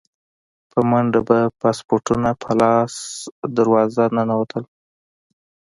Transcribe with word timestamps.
په 0.71 0.79
منډه 0.89 1.19
به 1.27 1.39
پاسپورټونه 1.61 2.29
په 2.41 2.49
لاس 2.61 2.93
دروازه 3.57 4.03
ننوتل. 4.15 4.63